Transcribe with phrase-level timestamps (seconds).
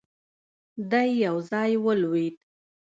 [0.91, 2.35] دی يو ځای ولوېد.